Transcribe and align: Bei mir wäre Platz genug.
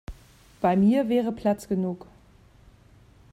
Bei 0.61 0.75
mir 0.75 1.09
wäre 1.09 1.31
Platz 1.31 1.67
genug. 1.67 2.07